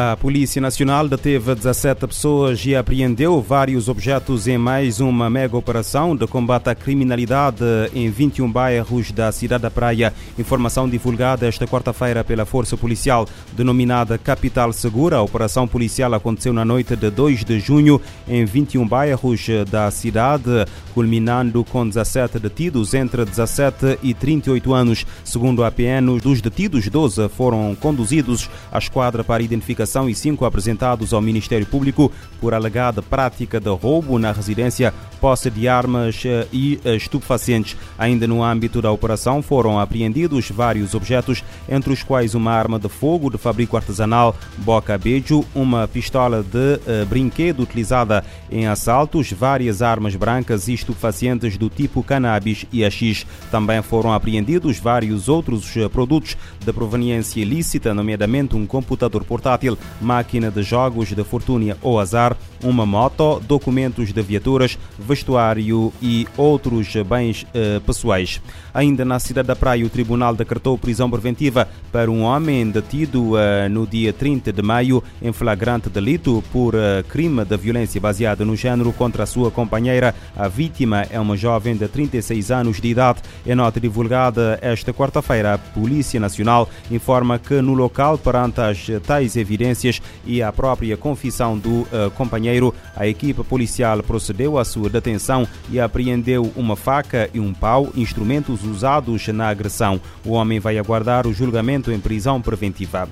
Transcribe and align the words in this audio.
A 0.00 0.16
Polícia 0.16 0.62
Nacional 0.62 1.08
deteve 1.08 1.56
17 1.56 2.06
pessoas 2.06 2.64
e 2.64 2.72
apreendeu 2.76 3.42
vários 3.42 3.88
objetos 3.88 4.46
em 4.46 4.56
mais 4.56 5.00
uma 5.00 5.28
mega 5.28 5.56
operação 5.56 6.14
de 6.14 6.24
combate 6.24 6.70
à 6.70 6.74
criminalidade 6.76 7.64
em 7.92 8.08
21 8.08 8.48
bairros 8.48 9.10
da 9.10 9.32
cidade 9.32 9.62
da 9.62 9.72
Praia. 9.72 10.14
Informação 10.38 10.88
divulgada 10.88 11.48
esta 11.48 11.66
quarta-feira 11.66 12.22
pela 12.22 12.46
Força 12.46 12.76
Policial, 12.76 13.26
denominada 13.56 14.16
Capital 14.16 14.72
Segura. 14.72 15.16
A 15.16 15.22
operação 15.22 15.66
policial 15.66 16.14
aconteceu 16.14 16.52
na 16.52 16.64
noite 16.64 16.94
de 16.94 17.10
2 17.10 17.44
de 17.44 17.58
junho 17.58 18.00
em 18.28 18.44
21 18.44 18.86
bairros 18.86 19.48
da 19.68 19.90
cidade, 19.90 20.64
culminando 20.94 21.64
com 21.64 21.84
17 21.84 22.38
detidos 22.38 22.94
entre 22.94 23.24
17 23.24 23.98
e 24.00 24.14
38 24.14 24.72
anos. 24.72 25.04
Segundo 25.24 25.64
a 25.64 25.72
PN, 25.72 26.20
dos 26.22 26.40
detidos, 26.40 26.86
12 26.86 27.28
foram 27.30 27.76
conduzidos 27.80 28.48
à 28.70 28.78
esquadra 28.78 29.24
para 29.24 29.42
identificar 29.88 30.08
e 30.08 30.14
cinco 30.14 30.44
apresentados 30.44 31.14
ao 31.14 31.20
Ministério 31.20 31.66
Público 31.66 32.12
por 32.40 32.52
alegada 32.52 33.02
prática 33.02 33.58
de 33.58 33.70
roubo 33.70 34.18
na 34.18 34.32
residência, 34.32 34.92
posse 35.20 35.50
de 35.50 35.66
armas 35.66 36.22
eh, 36.24 36.46
e 36.52 36.78
eh, 36.84 36.94
estupefacientes. 36.94 37.76
Ainda 37.98 38.26
no 38.26 38.44
âmbito 38.44 38.82
da 38.82 38.92
operação 38.92 39.42
foram 39.42 39.80
apreendidos 39.80 40.50
vários 40.50 40.94
objetos, 40.94 41.42
entre 41.68 41.92
os 41.92 42.02
quais 42.02 42.34
uma 42.34 42.52
arma 42.52 42.78
de 42.78 42.88
fogo 42.88 43.30
de 43.30 43.38
fabrico 43.38 43.76
artesanal 43.76 44.36
boca 44.58 44.96
beijo, 44.96 45.44
uma 45.54 45.88
pistola 45.88 46.42
de 46.42 46.58
uh, 46.58 47.06
brinquedo 47.06 47.60
utilizada 47.60 48.24
em 48.50 48.66
assaltos, 48.66 49.32
várias 49.32 49.82
armas 49.82 50.14
brancas 50.14 50.68
e 50.68 50.74
estupefacientes 50.74 51.56
do 51.56 51.68
tipo 51.68 52.02
cannabis 52.02 52.64
e 52.72 52.84
AX. 52.84 53.26
Também 53.50 53.82
foram 53.82 54.12
apreendidos 54.12 54.78
vários 54.78 55.28
outros 55.28 55.74
produtos 55.92 56.36
de 56.64 56.72
proveniência 56.72 57.40
ilícita, 57.40 57.94
nomeadamente 57.94 58.54
um 58.54 58.66
computador 58.66 59.24
portátil 59.24 59.77
máquina 60.00 60.50
de 60.50 60.62
jogos 60.62 61.08
de 61.08 61.24
fortuna 61.24 61.76
ou 61.82 61.98
azar, 62.00 62.36
uma 62.62 62.84
moto, 62.84 63.40
documentos 63.46 64.12
de 64.12 64.22
viaturas, 64.22 64.78
vestuário 64.98 65.92
e 66.02 66.26
outros 66.36 66.94
bens 67.08 67.46
eh, 67.54 67.80
pessoais. 67.86 68.40
Ainda 68.74 69.04
na 69.04 69.18
cidade 69.18 69.48
da 69.48 69.56
Praia, 69.56 69.86
o 69.86 69.88
tribunal 69.88 70.34
decretou 70.34 70.76
prisão 70.76 71.10
preventiva 71.10 71.68
para 71.92 72.10
um 72.10 72.22
homem 72.22 72.68
detido 72.70 73.38
eh, 73.38 73.68
no 73.68 73.86
dia 73.86 74.12
30 74.12 74.52
de 74.52 74.62
maio 74.62 75.02
em 75.22 75.32
flagrante 75.32 75.88
delito 75.88 76.42
por 76.52 76.74
eh, 76.74 77.04
crime 77.08 77.44
de 77.44 77.56
violência 77.56 78.00
baseada 78.00 78.44
no 78.44 78.56
género 78.56 78.92
contra 78.92 79.22
a 79.22 79.26
sua 79.26 79.50
companheira. 79.50 80.14
A 80.36 80.48
vítima 80.48 81.06
é 81.10 81.18
uma 81.18 81.36
jovem 81.36 81.76
de 81.76 81.86
36 81.86 82.50
anos 82.50 82.80
de 82.80 82.88
idade. 82.88 83.22
Em 83.46 83.54
nota 83.54 83.80
divulgada 83.80 84.58
esta 84.60 84.92
quarta-feira, 84.92 85.54
a 85.54 85.58
Polícia 85.58 86.18
Nacional 86.18 86.68
informa 86.90 87.38
que 87.38 87.60
no 87.60 87.74
local, 87.74 88.18
perante 88.18 88.60
as 88.60 88.86
tais 89.06 89.36
evidências, 89.36 89.67
evidências 89.68 90.00
e 90.24 90.42
a 90.42 90.52
própria 90.52 90.96
confissão 90.96 91.58
do 91.58 91.82
uh, 91.82 92.10
companheiro, 92.14 92.74
a 92.96 93.06
equipe 93.06 93.42
policial 93.44 94.02
procedeu 94.02 94.58
à 94.58 94.64
sua 94.64 94.88
detenção 94.88 95.46
e 95.70 95.78
apreendeu 95.78 96.50
uma 96.56 96.76
faca 96.76 97.28
e 97.32 97.40
um 97.40 97.52
pau, 97.52 97.88
instrumentos 97.94 98.64
usados 98.64 99.26
na 99.28 99.48
agressão. 99.48 100.00
O 100.24 100.32
homem 100.32 100.58
vai 100.58 100.78
aguardar 100.78 101.26
o 101.26 101.32
julgamento 101.32 101.92
em 101.92 102.00
prisão 102.00 102.40
preventiva. 102.40 103.08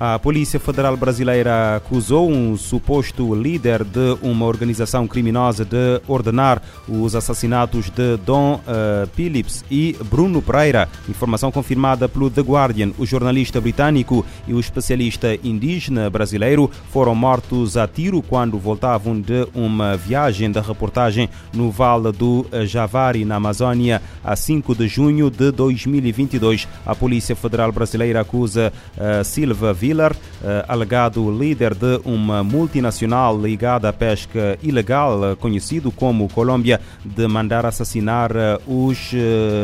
A 0.00 0.16
Polícia 0.16 0.60
Federal 0.60 0.96
Brasileira 0.96 1.74
acusou 1.74 2.30
um 2.30 2.56
suposto 2.56 3.34
líder 3.34 3.82
de 3.82 4.16
uma 4.22 4.46
organização 4.46 5.08
criminosa 5.08 5.64
de 5.64 6.00
ordenar 6.06 6.62
os 6.88 7.16
assassinatos 7.16 7.90
de 7.90 8.16
Dom 8.18 8.60
uh, 8.60 9.08
Phillips 9.14 9.64
e 9.68 9.96
Bruno 10.04 10.40
Pereira. 10.40 10.88
Informação 11.08 11.50
confirmada 11.50 12.08
pelo 12.08 12.30
The 12.30 12.42
Guardian. 12.42 12.92
O 12.96 13.04
jornalista 13.04 13.60
britânico 13.60 14.24
e 14.46 14.54
o 14.54 14.60
especialista 14.60 15.34
indígena 15.42 16.08
brasileiro 16.08 16.70
foram 16.92 17.16
mortos 17.16 17.76
a 17.76 17.88
tiro 17.88 18.22
quando 18.22 18.56
voltavam 18.56 19.20
de 19.20 19.48
uma 19.52 19.96
viagem 19.96 20.52
de 20.52 20.60
reportagem 20.60 21.28
no 21.52 21.72
Vale 21.72 22.12
do 22.12 22.46
Javari, 22.66 23.24
na 23.24 23.34
Amazônia, 23.34 24.00
a 24.22 24.36
5 24.36 24.76
de 24.76 24.86
junho 24.86 25.28
de 25.28 25.50
2022. 25.50 26.68
A 26.86 26.94
Polícia 26.94 27.34
Federal 27.34 27.72
Brasileira 27.72 28.20
acusa 28.20 28.72
uh, 28.96 29.24
Silva 29.24 29.74
Villar, 29.88 30.12
uh, 30.12 30.16
alegado 30.68 31.30
líder 31.30 31.74
de 31.74 31.98
uma 32.04 32.44
multinacional 32.44 33.40
ligada 33.40 33.88
à 33.88 33.92
pesca 33.92 34.58
ilegal, 34.62 35.32
uh, 35.32 35.36
conhecido 35.36 35.90
como 35.90 36.28
Colômbia, 36.28 36.78
de 37.02 37.26
mandar 37.26 37.64
assassinar 37.64 38.30
uh, 38.32 38.60
os, 38.66 39.12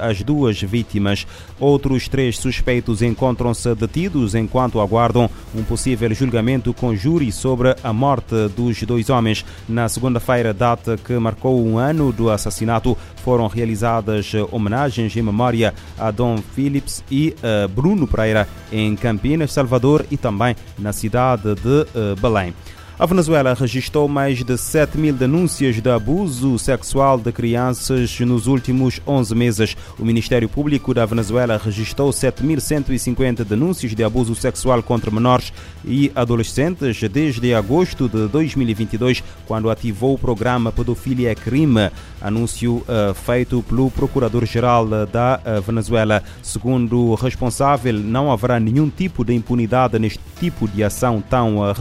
as 0.00 0.22
duas 0.22 0.60
vítimas. 0.62 1.26
Outros 1.60 2.08
três 2.08 2.38
suspeitos 2.38 3.02
encontram-se 3.02 3.74
detidos 3.74 4.34
enquanto 4.34 4.80
aguardam 4.80 5.28
um 5.54 5.62
possível 5.62 6.12
julgamento 6.14 6.72
com 6.72 6.96
júri 6.96 7.30
sobre 7.30 7.76
a 7.82 7.92
morte 7.92 8.48
dos 8.56 8.82
dois 8.84 9.10
homens. 9.10 9.44
Na 9.68 9.88
segunda-feira, 9.88 10.54
data 10.54 10.96
que 10.96 11.12
marcou 11.18 11.62
um 11.62 11.76
ano 11.76 12.10
do 12.10 12.30
assassinato, 12.30 12.96
foram 13.26 13.48
realizadas 13.48 14.30
homenagens 14.52 15.16
em 15.16 15.20
memória 15.20 15.74
a 15.98 16.12
Dom 16.12 16.36
Phillips 16.54 17.02
e 17.10 17.34
Bruno 17.74 18.06
Pereira 18.06 18.46
em 18.70 18.94
Campinas, 18.94 19.52
Salvador 19.52 20.06
e 20.12 20.16
também 20.16 20.54
na 20.78 20.92
cidade 20.92 21.56
de 21.56 21.88
uh, 21.98 22.14
Belém. 22.20 22.54
A 22.98 23.04
Venezuela 23.04 23.52
registrou 23.52 24.08
mais 24.08 24.42
de 24.42 24.56
7 24.56 24.96
mil 24.96 25.12
denúncias 25.12 25.82
de 25.82 25.90
abuso 25.90 26.58
sexual 26.58 27.18
de 27.18 27.30
crianças 27.30 28.18
nos 28.20 28.46
últimos 28.46 29.02
11 29.06 29.34
meses. 29.34 29.76
O 29.98 30.04
Ministério 30.04 30.48
Público 30.48 30.94
da 30.94 31.04
Venezuela 31.04 31.60
registrou 31.62 32.08
7.150 32.08 33.44
denúncias 33.44 33.94
de 33.94 34.02
abuso 34.02 34.34
sexual 34.34 34.82
contra 34.82 35.10
menores 35.10 35.52
e 35.84 36.10
adolescentes 36.14 36.98
desde 37.10 37.52
agosto 37.52 38.08
de 38.08 38.28
2022, 38.28 39.22
quando 39.46 39.68
ativou 39.68 40.14
o 40.14 40.18
programa 40.18 40.72
Pedofilia 40.72 41.32
é 41.32 41.34
Crime, 41.34 41.90
anúncio 42.18 42.76
uh, 42.76 43.12
feito 43.12 43.62
pelo 43.68 43.90
Procurador-Geral 43.90 44.86
da 45.04 45.38
uh, 45.44 45.60
Venezuela. 45.60 46.22
Segundo 46.42 47.10
o 47.10 47.14
responsável, 47.14 47.92
não 47.92 48.32
haverá 48.32 48.58
nenhum 48.58 48.88
tipo 48.88 49.22
de 49.22 49.34
impunidade 49.34 49.98
neste 49.98 50.20
tipo 50.40 50.66
de 50.66 50.82
ação 50.82 51.20
tão 51.20 51.58
uh, 51.58 51.74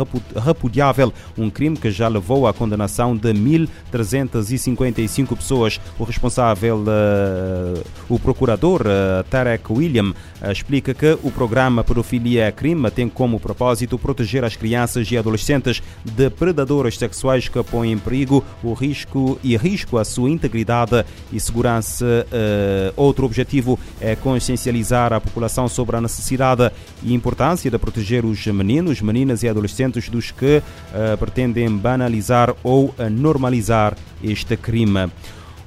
repudiável 0.45 1.04
um 1.37 1.49
crime 1.49 1.77
que 1.77 1.91
já 1.91 2.07
levou 2.07 2.47
à 2.47 2.53
condenação 2.53 3.15
de 3.15 3.33
1.355 3.33 5.35
pessoas. 5.35 5.79
O 5.97 6.03
responsável, 6.03 6.77
uh, 6.77 7.83
o 8.09 8.19
procurador 8.19 8.81
uh, 8.81 9.23
Tarek 9.29 9.71
William, 9.71 10.11
uh, 10.11 10.51
explica 10.51 10.93
que 10.93 11.17
o 11.23 11.31
programa 11.31 11.83
Pedofilia 11.83 12.45
é 12.45 12.51
Crime 12.51 12.91
tem 12.91 13.09
como 13.09 13.39
propósito 13.39 13.97
proteger 13.97 14.43
as 14.43 14.55
crianças 14.55 15.09
e 15.11 15.17
adolescentes 15.17 15.81
de 16.03 16.29
predadores 16.29 16.97
sexuais 16.97 17.47
que 17.47 17.63
põem 17.63 17.93
em 17.93 17.97
perigo 17.97 18.43
o 18.63 18.73
risco 18.73 19.39
e 19.43 19.57
risco 19.57 19.97
à 19.97 20.05
sua 20.05 20.29
integridade 20.29 21.03
e 21.31 21.39
segurança. 21.39 22.05
outro 22.95 23.25
objetivo 23.25 23.79
é 23.99 24.15
consciencializar 24.15 25.13
a 25.13 25.21
população 25.21 25.67
sobre 25.67 25.95
a 25.95 26.01
necessidade 26.01 26.71
e 27.03 27.13
importância 27.13 27.69
de 27.69 27.77
proteger 27.77 28.25
os 28.25 28.45
meninos, 28.47 29.01
meninas 29.01 29.43
e 29.43 29.49
adolescentes 29.49 30.09
dos 30.09 30.31
que 30.31 30.61
pretendem 31.19 31.69
banalizar 31.77 32.55
ou 32.63 32.93
normalizar 33.11 33.95
este 34.23 34.55
crime. 34.55 35.09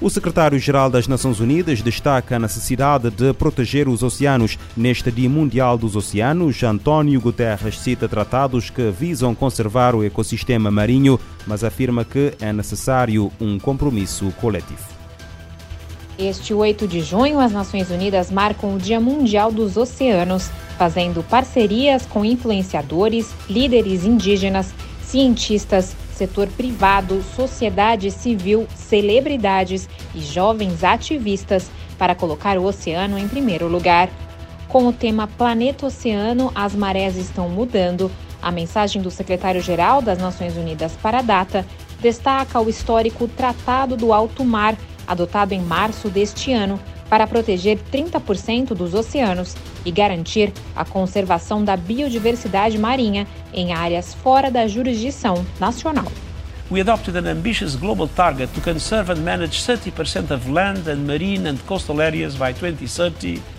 O 0.01 0.09
secretário-geral 0.09 0.89
das 0.89 1.09
Nações 1.09 1.41
Unidas 1.41 1.83
destaca 1.83 2.37
a 2.37 2.39
necessidade 2.39 3.11
de 3.11 3.33
proteger 3.33 3.89
os 3.89 4.01
oceanos. 4.05 4.57
Neste 4.77 5.11
Dia 5.11 5.29
Mundial 5.29 5.77
dos 5.77 5.97
Oceanos, 5.97 6.63
António 6.63 7.21
Guterres 7.21 7.81
cita 7.81 8.09
tratados 8.09 8.71
que 8.71 8.93
visam 8.93 9.35
conservar 9.35 9.97
o 9.97 10.05
ecossistema 10.05 10.71
marinho, 10.71 11.19
mas 11.49 11.65
afirma 11.65 12.05
que 12.05 12.33
é 12.41 12.53
necessário 12.53 13.33
um 13.41 13.59
compromisso 13.59 14.33
coletivo. 14.41 14.87
Este 16.17 16.55
8 16.55 16.87
de 16.87 17.01
junho, 17.01 17.41
as 17.41 17.51
Nações 17.51 17.91
Unidas 17.91 18.31
marcam 18.31 18.77
o 18.77 18.79
Dia 18.79 19.01
Mundial 19.01 19.51
dos 19.51 19.77
Oceanos, 19.77 20.49
fazendo 20.79 21.25
parcerias 21.25 22.07
com 22.07 22.25
influenciadores, 22.25 23.35
líderes 23.51 24.05
indígenas 24.05 24.73
cientistas, 25.09 25.97
setor 26.13 26.49
privado, 26.49 27.23
sociedade 27.35 28.11
civil, 28.11 28.67
celebridades 28.75 29.89
e 30.15 30.21
jovens 30.21 30.85
ativistas 30.85 31.71
para 31.97 32.15
colocar 32.15 32.59
o 32.59 32.65
oceano 32.65 33.19
em 33.19 33.27
primeiro 33.27 33.67
lugar. 33.69 34.11
Com 34.69 34.87
o 34.87 34.93
tema 34.93 35.27
Planeta 35.27 35.87
Oceano, 35.87 36.53
as 36.55 36.75
marés 36.75 37.17
estão 37.17 37.49
mudando, 37.49 38.11
a 38.43 38.53
mensagem 38.53 39.01
do 39.01 39.11
secretário-geral 39.11 40.03
das 40.03 40.19
Nações 40.19 40.59
Unidas 40.59 40.93
para 41.03 41.21
a 41.21 41.23
data 41.23 41.65
destaca 42.01 42.61
o 42.61 42.69
histórico 42.69 43.27
Tratado 43.27 43.97
do 43.97 44.13
Alto 44.13 44.45
Mar, 44.45 44.77
adotado 45.07 45.55
em 45.55 45.63
março 45.63 46.11
deste 46.11 46.53
ano, 46.53 46.79
para 47.09 47.27
proteger 47.27 47.79
30% 47.91 48.75
dos 48.75 48.93
oceanos 48.93 49.57
e 49.85 49.91
garantir 49.91 50.53
a 50.75 50.85
conservação 50.85 51.65
da 51.65 51.77
biodiversidade 51.77 52.79
marinha 52.79 53.27
em 53.53 53.73
áreas 53.73 54.15
fora 54.15 54.51
da 54.51 54.67
jurisdição 54.67 55.45
nacional. 55.61 56.11
We 56.71 56.81
adopted 56.81 57.17
an 57.17 57.31
ambitious 57.31 57.75
global 57.75 58.09
target 58.09 58.53
to 58.53 58.61
conserve 58.61 59.11
and 59.11 59.23
manage 59.23 59.63
30% 59.63 60.31
of 60.31 60.51
land 60.51 60.89
and 60.91 61.07
marine 61.07 61.49
and 61.49 61.57
coastal 61.67 62.01
areas 62.01 62.35
by 62.35 62.53
2030 62.53 63.59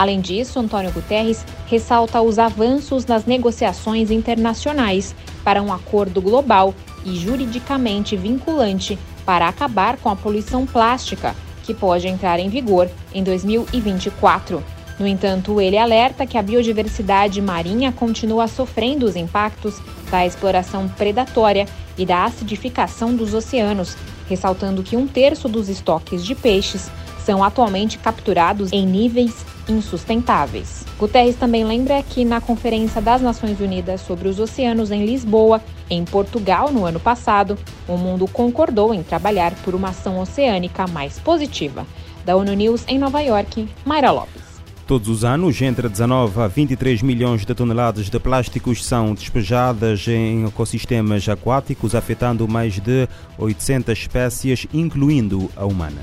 Além 0.00 0.20
disso, 0.20 0.58
Antônio 0.58 0.90
Guterres 0.92 1.44
ressalta 1.66 2.22
os 2.22 2.38
avanços 2.38 3.04
nas 3.04 3.26
negociações 3.26 4.10
internacionais 4.10 5.14
para 5.44 5.62
um 5.62 5.70
acordo 5.70 6.22
global 6.22 6.74
e 7.04 7.14
juridicamente 7.16 8.16
vinculante 8.16 8.98
para 9.26 9.46
acabar 9.46 9.96
com 9.98 10.08
a 10.08 10.16
poluição 10.16 10.64
plástica, 10.64 11.34
que 11.64 11.74
pode 11.74 12.08
entrar 12.08 12.38
em 12.38 12.48
vigor 12.48 12.88
em 13.12 13.22
2024. 13.22 14.62
No 15.00 15.06
entanto, 15.06 15.58
ele 15.62 15.78
alerta 15.78 16.26
que 16.26 16.36
a 16.36 16.42
biodiversidade 16.42 17.40
marinha 17.40 17.90
continua 17.90 18.46
sofrendo 18.46 19.06
os 19.06 19.16
impactos 19.16 19.80
da 20.10 20.26
exploração 20.26 20.86
predatória 20.90 21.66
e 21.96 22.04
da 22.04 22.26
acidificação 22.26 23.16
dos 23.16 23.32
oceanos, 23.32 23.96
ressaltando 24.28 24.82
que 24.82 24.98
um 24.98 25.06
terço 25.06 25.48
dos 25.48 25.70
estoques 25.70 26.22
de 26.22 26.34
peixes 26.34 26.90
são 27.24 27.42
atualmente 27.42 27.96
capturados 27.96 28.70
em 28.72 28.84
níveis 28.84 29.46
insustentáveis. 29.66 30.84
Guterres 30.98 31.36
também 31.36 31.64
lembra 31.64 32.02
que 32.02 32.22
na 32.22 32.38
Conferência 32.38 33.00
das 33.00 33.22
Nações 33.22 33.58
Unidas 33.58 34.02
sobre 34.02 34.28
os 34.28 34.38
Oceanos 34.38 34.90
em 34.90 35.06
Lisboa, 35.06 35.62
em 35.88 36.04
Portugal, 36.04 36.70
no 36.70 36.84
ano 36.84 37.00
passado, 37.00 37.56
o 37.88 37.96
mundo 37.96 38.28
concordou 38.28 38.92
em 38.92 39.02
trabalhar 39.02 39.54
por 39.64 39.74
uma 39.74 39.90
ação 39.90 40.20
oceânica 40.20 40.86
mais 40.86 41.18
positiva. 41.18 41.86
Da 42.22 42.36
ONU 42.36 42.52
News 42.52 42.84
em 42.86 42.98
Nova 42.98 43.22
York, 43.22 43.66
Mayra 43.82 44.10
Lopes. 44.10 44.39
Todos 44.90 45.08
os 45.08 45.24
anos, 45.24 45.62
entre 45.62 45.88
19 45.88 46.40
a 46.40 46.48
23 46.48 47.00
milhões 47.02 47.46
de 47.46 47.54
toneladas 47.54 48.10
de 48.10 48.18
plásticos 48.18 48.84
são 48.84 49.14
despejadas 49.14 50.08
em 50.08 50.44
ecossistemas 50.44 51.28
aquáticos, 51.28 51.94
afetando 51.94 52.48
mais 52.48 52.80
de 52.80 53.08
800 53.38 53.96
espécies, 53.96 54.66
incluindo 54.74 55.48
a 55.54 55.64
humana. 55.64 56.02